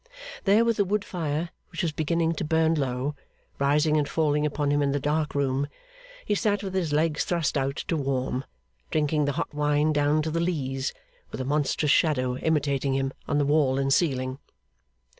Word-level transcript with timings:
There 0.45 0.65
with 0.65 0.77
the 0.77 0.83
wood 0.83 1.05
fire, 1.05 1.51
which 1.69 1.83
was 1.83 1.91
beginning 1.91 2.33
to 2.33 2.43
burn 2.43 2.73
low, 2.73 3.13
rising 3.59 3.97
and 3.97 4.09
falling 4.09 4.47
upon 4.47 4.71
him 4.71 4.81
in 4.81 4.93
the 4.93 4.99
dark 4.99 5.35
room, 5.35 5.67
he 6.25 6.33
sat 6.33 6.63
with 6.63 6.73
his 6.73 6.91
legs 6.91 7.23
thrust 7.23 7.55
out 7.55 7.75
to 7.87 7.95
warm, 7.95 8.43
drinking 8.89 9.25
the 9.25 9.33
hot 9.33 9.53
wine 9.53 9.93
down 9.93 10.23
to 10.23 10.31
the 10.31 10.39
lees, 10.39 10.91
with 11.29 11.39
a 11.39 11.45
monstrous 11.45 11.91
shadow 11.91 12.35
imitating 12.37 12.95
him 12.95 13.13
on 13.27 13.37
the 13.37 13.45
wall 13.45 13.77
and 13.77 13.93
ceiling. 13.93 14.39